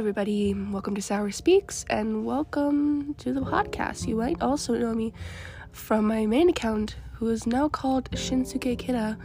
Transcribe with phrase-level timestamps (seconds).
[0.00, 0.54] everybody.
[0.54, 4.08] Welcome to Sour Speaks and welcome to the podcast.
[4.08, 5.12] You might also know me
[5.72, 9.18] from my main account, who is now called Shinsuke Kita.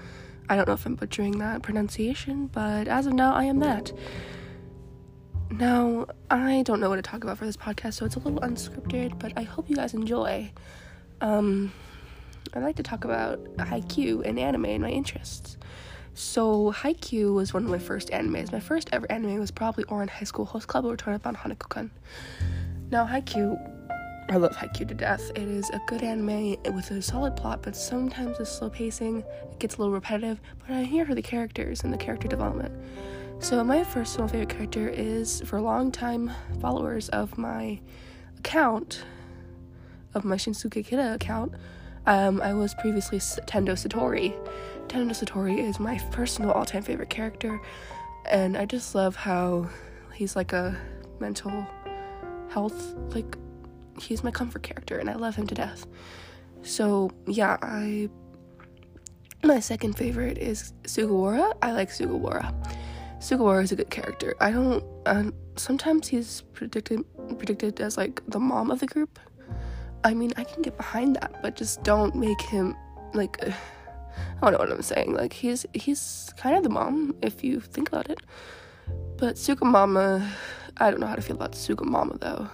[0.49, 3.93] I don't know if I'm butchering that pronunciation, but as of now, I am that.
[5.49, 8.42] Now, I don't know what to talk about for this podcast, so it's a little
[8.42, 10.51] unscripted, but I hope you guys enjoy.
[11.21, 11.71] Um,
[12.53, 15.55] I'd like to talk about Haikyuu and anime and my interests.
[16.17, 18.49] So, Haikyuu was one of my first animes.
[18.49, 21.35] My first ever anime was probably Ouran High School Host Club or Turn Up on
[21.35, 21.91] Hanako-kun.
[22.89, 23.57] Now, Haikyuu,
[24.29, 25.29] I love Haikyuu to death.
[25.31, 29.59] It is a good anime with a solid plot, but sometimes the slow pacing it
[29.59, 30.39] gets a little repetitive.
[30.59, 32.73] But I'm here for the characters and the character development.
[33.39, 37.81] So, my first favorite character is for long time followers of my
[38.39, 39.03] account,
[40.13, 41.55] of my Shinsuke Kita account.
[42.07, 44.33] Um, I was previously Tendo Satori.
[44.87, 47.59] Tendo Satori is my personal all time favorite character,
[48.25, 49.70] and I just love how
[50.13, 50.77] he's like a
[51.20, 51.65] mental
[52.49, 53.37] health, like,
[53.99, 55.85] he's my comfort character, and I love him to death.
[56.62, 58.09] So, yeah, I.
[59.43, 61.53] My second favorite is Sugawara.
[61.62, 62.51] I like Sugawara.
[63.19, 64.36] Sugawara is a good character.
[64.40, 64.84] I don't.
[65.06, 67.03] Um, sometimes he's predicted
[67.38, 69.19] predicted as like the mom of the group.
[70.04, 72.76] I mean, I can get behind that, but just don't make him
[73.14, 73.38] like.
[73.46, 73.52] Uh,
[74.42, 75.14] I don't know what I'm saying.
[75.14, 78.20] Like he's he's kind of the mom if you think about it.
[79.18, 80.28] But Sugamama,
[80.78, 82.50] I don't know how to feel about Sugamama though.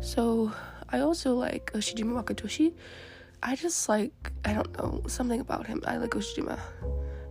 [0.00, 0.52] So
[0.90, 2.74] I also like Ushijima Wakatoshi.
[3.42, 5.82] I just like I don't know something about him.
[5.86, 6.58] I like Ushijima.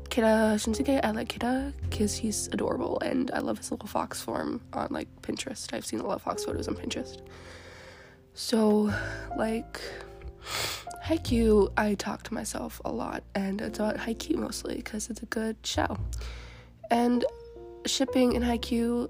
[0.09, 4.59] Kita Shinsuke, I like Kita because he's adorable and I love his little fox form
[4.73, 5.73] on like Pinterest.
[5.73, 7.21] I've seen a lot of fox photos on Pinterest.
[8.33, 8.93] So,
[9.37, 9.81] like,
[11.05, 15.25] Haikyuu, I talk to myself a lot, and it's about Haikyuu mostly because it's a
[15.25, 15.97] good show.
[16.89, 17.25] And
[17.85, 19.09] shipping in Haikyuu,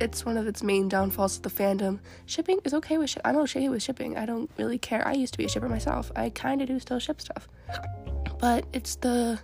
[0.00, 1.98] it's one of its main downfalls of the fandom.
[2.26, 3.22] Shipping is okay with ship.
[3.24, 4.16] I'm okay with shipping.
[4.16, 5.06] I don't really care.
[5.06, 6.12] I used to be a shipper myself.
[6.14, 7.48] I kind of do still ship stuff,
[8.38, 9.40] but it's the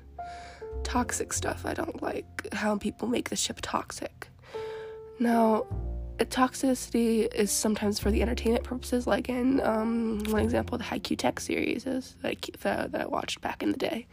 [0.84, 2.48] toxic stuff I don't like.
[2.52, 4.28] How people make the ship toxic.
[5.18, 5.66] Now,
[6.26, 11.40] toxicity is sometimes for the entertainment purposes, like in um, one example, the Haikyuu Tech
[11.40, 14.06] series is like that, that I watched back in the day.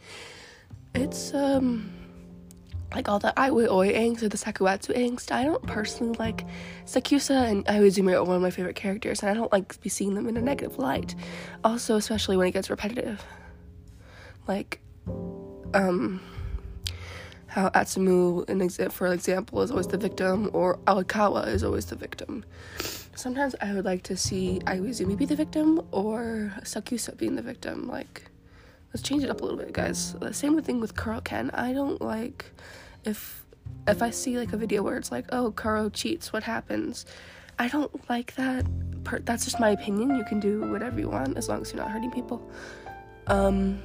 [0.94, 1.92] It's um
[2.94, 5.32] like all the Aioi Oi angst or the Sakuatsu angst.
[5.32, 6.46] I don't personally like
[6.84, 10.14] Sakusa and Iwaizumi are one of my favorite characters, and I don't like be seeing
[10.14, 11.14] them in a negative light.
[11.64, 13.22] Also, especially when it gets repetitive.
[14.46, 14.80] Like,
[15.74, 16.20] um,
[17.56, 22.44] how Atsumu, for example, is always the victim, or Oikawa is always the victim.
[23.14, 27.88] Sometimes I would like to see Iwaizumi be the victim, or Sakusa being the victim.
[27.88, 28.24] Like,
[28.92, 30.12] let's change it up a little bit, guys.
[30.12, 31.50] The same thing with Kuro Ken.
[31.54, 32.44] I don't like
[33.06, 33.42] if
[33.88, 37.06] if I see like a video where it's like, oh, Kuro cheats, what happens?
[37.58, 38.66] I don't like that.
[39.04, 40.14] Per- that's just my opinion.
[40.14, 42.46] You can do whatever you want as long as you're not hurting people.
[43.28, 43.82] Um,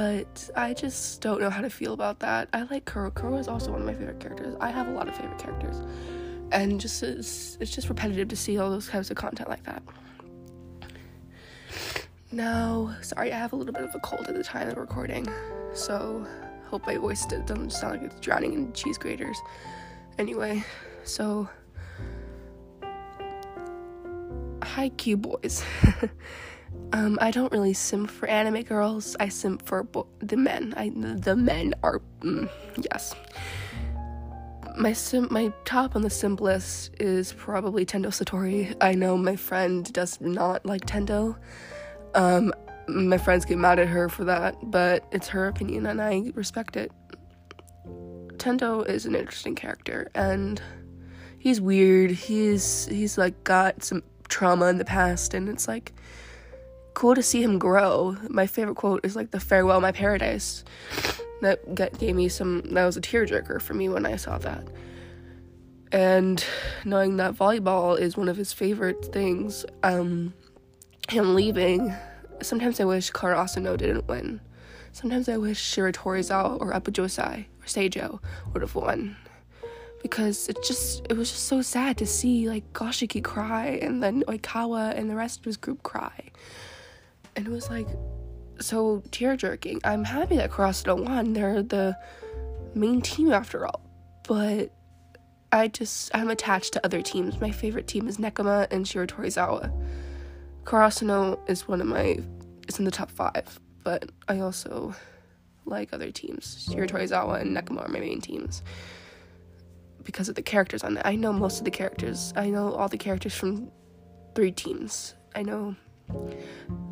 [0.00, 2.48] but I just don't know how to feel about that.
[2.54, 3.10] I like Kuro.
[3.10, 4.56] Kuro is also one of my favorite characters.
[4.58, 5.76] I have a lot of favorite characters,
[6.52, 9.82] and just it's, it's just repetitive to see all those types of content like that.
[12.32, 14.80] Now, sorry, I have a little bit of a cold at the time of the
[14.80, 15.28] recording,
[15.74, 16.26] so
[16.70, 19.36] hope my voice doesn't sound like it's drowning in cheese graters.
[20.18, 20.64] Anyway,
[21.04, 21.46] so
[24.60, 25.62] Haikyuu boys.
[26.92, 29.16] Um, I don't really simp for anime girls.
[29.20, 30.74] I simp for bo- the men.
[30.76, 33.14] I the men are mm, yes.
[34.76, 38.74] My sim my top on the simp list is probably Tendo Satori.
[38.80, 41.36] I know my friend does not like Tendo.
[42.14, 42.52] Um,
[42.88, 46.76] my friends get mad at her for that, but it's her opinion and I respect
[46.76, 46.90] it.
[48.36, 50.60] Tendo is an interesting character and
[51.38, 52.10] he's weird.
[52.10, 55.92] He's he's like got some trauma in the past and it's like
[57.00, 58.14] cool to see him grow.
[58.28, 60.64] My favorite quote is like the farewell my paradise.
[61.40, 64.68] That gave me some that was a tearjerker for me when I saw that.
[65.92, 66.44] And
[66.84, 70.34] knowing that volleyball is one of his favorite things, um,
[71.08, 71.94] him leaving,
[72.42, 74.42] sometimes I wish Karasuno didn't win.
[74.92, 78.20] Sometimes I wish Shiratorizawa or Aoba Johsai or Seijo
[78.52, 79.16] would have won.
[80.02, 84.22] Because it just it was just so sad to see like Goshiki cry and then
[84.24, 86.30] Oikawa and the rest of his group cry
[87.40, 87.88] and it was like
[88.60, 89.80] so tear jerking.
[89.82, 91.32] I'm happy that Karasuno won.
[91.32, 91.96] They're the
[92.74, 93.80] main team after all.
[94.28, 94.70] But
[95.50, 97.40] I just I'm attached to other teams.
[97.40, 99.72] My favorite team is Nekoma and Shiratorizawa.
[100.64, 102.18] Karasuno is one of my
[102.68, 104.94] is in the top five, but I also
[105.64, 106.68] like other teams.
[106.70, 108.62] Shiratorizawa and Nekoma are my main teams.
[110.04, 111.02] because of the characters on it.
[111.06, 112.32] I know most of the characters.
[112.36, 113.70] I know all the characters from
[114.34, 115.14] three teams.
[115.34, 115.74] I know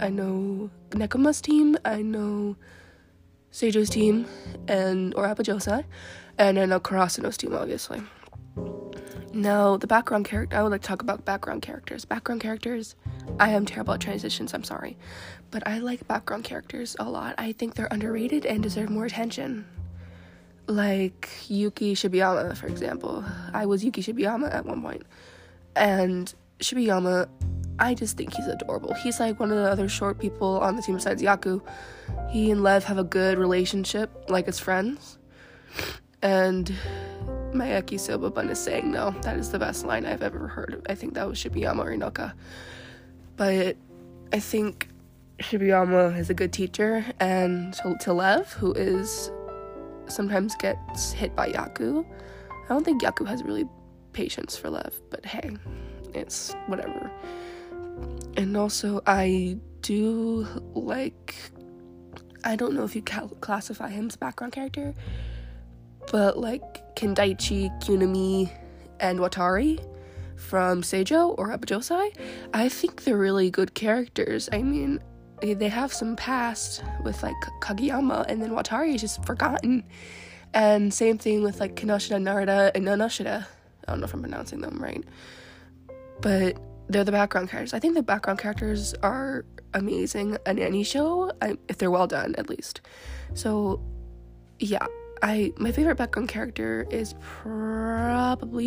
[0.00, 2.56] I know Nekoma's team, I know
[3.52, 4.26] Seijo's team,
[4.68, 5.84] and or Aoba Johsai,
[6.38, 8.02] and I know Karasuno's team, obviously.
[9.32, 12.04] Now, the background character, I would like to talk about background characters.
[12.04, 12.94] Background characters,
[13.38, 14.96] I am terrible at transitions, I'm sorry.
[15.50, 17.34] But I like background characters a lot.
[17.38, 19.66] I think they're underrated and deserve more attention.
[20.66, 23.24] Like Yuki Shibayama, for example.
[23.52, 25.02] I was Yuki Shibayama at one point.
[25.76, 27.28] And Shibayama,
[27.78, 28.94] I just think he's adorable.
[28.94, 31.62] He's like one of the other short people on the team besides Yaku.
[32.30, 35.18] He and Lev have a good relationship, like as friends.
[36.22, 36.72] And
[37.52, 39.10] my Yakisoba bun is saying no.
[39.22, 40.84] That is the best line I've ever heard.
[40.88, 42.32] I think that was Shibayama Rinoka.
[43.36, 43.76] But
[44.32, 44.88] I think
[45.38, 49.30] Shibayama is a good teacher, and to, to Lev, who is
[50.08, 52.04] sometimes gets hit by Yaku.
[52.50, 53.68] I don't think Yaku has really
[54.12, 55.56] patience for Lev, but hey,
[56.14, 57.10] it's whatever.
[58.36, 61.34] And also, I do like.
[62.44, 64.94] I don't know if you cal- classify him as background character,
[66.12, 68.50] but like Kindaichi, Kunimi,
[69.00, 69.84] and Watari
[70.36, 72.16] from Seijo or Aoba Johsai,
[72.54, 74.48] I think they're really good characters.
[74.52, 75.00] I mean,
[75.40, 79.84] they have some past with like Kageyama, and then Watari is just forgotten.
[80.54, 83.46] And same thing with like Kinoshita, Narita, and Ennoshita.
[83.86, 85.04] I don't know if I'm pronouncing them right,
[86.20, 86.56] but
[86.88, 87.74] they're the background characters.
[87.74, 89.44] I think the background characters are
[89.74, 91.30] amazing in any show,
[91.68, 92.80] if they're well done at least.
[93.34, 93.80] So,
[94.58, 94.86] yeah,
[95.22, 98.58] I my favorite background character is probably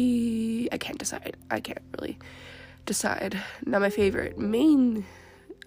[0.72, 1.38] I can't decide.
[1.50, 2.20] I can't really
[2.86, 3.40] decide.
[3.66, 5.06] Now my favorite main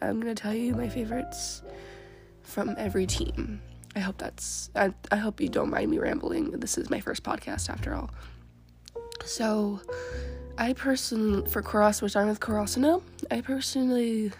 [0.00, 1.62] I'm gonna tell you my favorites
[2.42, 3.62] from every team.
[3.96, 6.50] I hope that's I, I hope you don't mind me rambling.
[6.52, 8.10] This is my first podcast after all.
[9.24, 9.80] So
[10.56, 13.02] I personally for Kuros we're starting with Karasuno.
[13.30, 14.32] I personally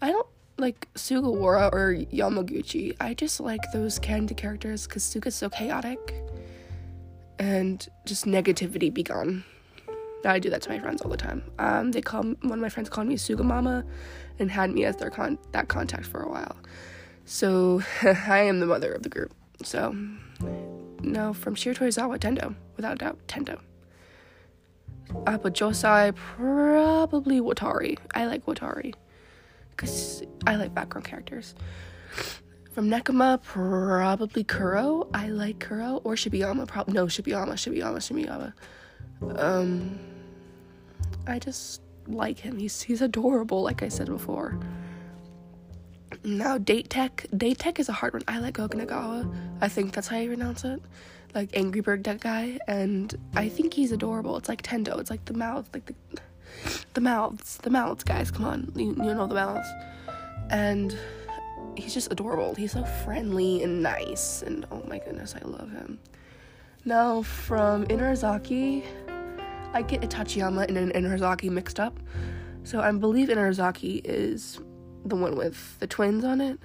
[0.00, 0.26] I don't
[0.56, 2.94] like Sugawara or Yamaguchi.
[3.00, 6.14] I just like those candy characters because Suga's so chaotic
[7.38, 9.44] and just negativity be gone.
[10.24, 11.42] I do that to my friends all the time.
[11.58, 13.84] Um, they call one of my friends called me Suga Mama,
[14.38, 16.56] and had me as their con- that contact for a while.
[17.26, 19.34] So I am the mother of the group.
[19.62, 19.94] So
[21.02, 23.58] no, from Shiratorizawa, Tendo, without doubt, Tendo.
[25.26, 27.98] Uh, but Josai, probably Watari.
[28.14, 28.94] I like Watari
[29.70, 31.54] because I like background characters.
[32.72, 35.08] From Nekoma, probably Kuro.
[35.14, 36.66] I like Kuro or Shibayama.
[36.66, 39.40] Prob- no, Shibayama, Shibayama, Shibayama.
[39.40, 39.98] Um,
[41.26, 42.58] I just like him.
[42.58, 44.58] He's he's adorable, like I said before.
[46.24, 47.26] Now, date tech.
[47.36, 48.22] Date tech is a hard one.
[48.26, 49.32] I like Okinagawa.
[49.60, 50.80] I think that's how you pronounce it.
[51.34, 54.36] Like Angry Bird that guy, and I think he's adorable.
[54.36, 55.00] It's like Tendo.
[55.00, 55.94] It's like the mouth, like the
[56.94, 58.30] the mouths, the mouths, guys.
[58.30, 59.68] Come on, you, you know the mouths.
[60.50, 60.96] And
[61.76, 62.54] he's just adorable.
[62.54, 65.98] He's so friendly and nice, and oh my goodness, I love him.
[66.84, 68.84] Now, from Inarizaki,
[69.72, 71.98] I get Itachiyama and Inarizaki mixed up.
[72.62, 74.60] So I believe Inarizaki is
[75.04, 76.58] the one with the twins on it.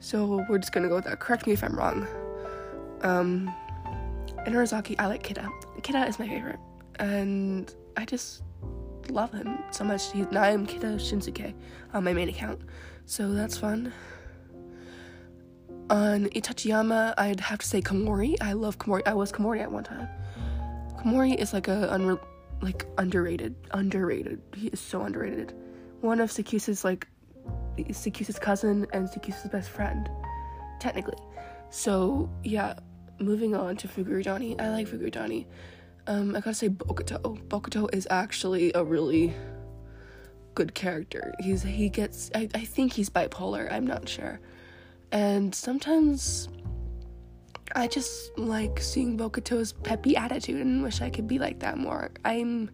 [0.00, 1.18] So we're just gonna go with that.
[1.18, 2.06] Correct me if I'm wrong.
[3.02, 3.54] Um,
[4.46, 5.48] Inarizaki, I like Kita.
[5.82, 6.58] Kita is my favorite,
[6.98, 8.42] and I just
[9.08, 10.12] love him so much.
[10.12, 11.54] He, now I'm Kita Shinsuke
[11.92, 12.60] on my main account,
[13.04, 13.92] so that's fun.
[15.90, 18.36] On Itachiyama, I'd have to say Komori.
[18.40, 19.02] I love Komori.
[19.06, 20.08] I was Komori at one time.
[20.98, 22.20] Komori is like a unre-
[22.60, 24.40] like underrated, underrated.
[24.54, 25.54] He is so underrated.
[26.00, 27.06] One of Sakusa's like
[27.78, 30.08] Sakusa's cousin and Sakusa's best friend,
[30.80, 31.18] technically.
[31.70, 32.74] So yeah,
[33.18, 34.60] moving on to Fukurodani.
[34.60, 35.46] I like Fukurodani.
[36.06, 37.40] Um, I gotta say Bokuto.
[37.48, 39.34] Bokuto is actually a really
[40.54, 41.34] good character.
[41.40, 44.40] He's he gets I, I think he's bipolar, I'm not sure.
[45.12, 46.48] And sometimes
[47.74, 52.10] I just like seeing Bokuto's peppy attitude and wish I could be like that more.
[52.24, 52.70] I'm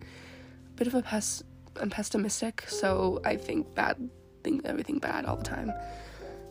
[0.70, 1.42] a bit of a pes
[1.80, 3.96] I'm pessimistic, so I think bad
[4.44, 5.72] think everything bad all the time.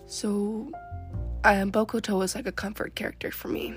[0.07, 0.71] So
[1.43, 3.73] um, Bokuto was like a comfort character for me.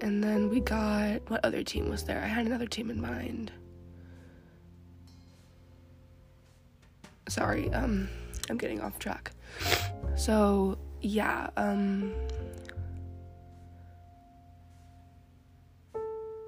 [0.00, 2.20] And then we got what other team was there?
[2.22, 3.52] I had another team in mind.
[7.28, 8.08] Sorry, um
[8.50, 9.30] I'm getting off track.
[10.16, 12.12] So, yeah, um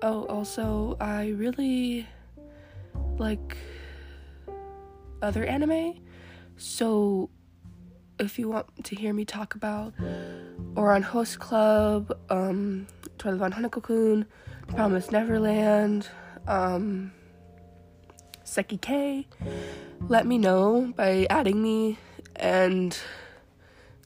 [0.07, 2.07] Oh, also, I really
[3.17, 3.57] like
[5.23, 5.95] other anime.
[6.56, 7.30] So,
[8.18, 9.92] if you want to hear me talk about
[10.75, 12.87] Ouran Host Club, um,
[13.18, 14.26] Toilet-bound Hanako-kun,
[14.68, 16.08] Promise Neverland,
[16.46, 17.12] um,
[18.44, 19.26] Saiki K.
[20.08, 21.99] Let me know by adding me,
[22.37, 22.96] and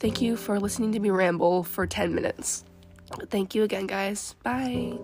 [0.00, 2.64] thank you for listening to me ramble for 10 minutes.
[3.30, 4.34] Thank you again, guys.
[4.42, 4.98] Bye.